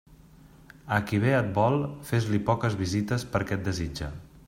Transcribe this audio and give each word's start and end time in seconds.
A 0.95 0.97
qui 1.11 1.19
bé 1.25 1.35
et 1.41 1.53
vol, 1.59 1.77
fes-li 2.09 2.43
poques 2.51 2.79
visites 2.83 3.31
perquè 3.37 3.59
et 3.61 3.67
desitge. 3.73 4.15